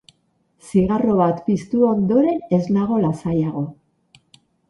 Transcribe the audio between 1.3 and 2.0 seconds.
piztu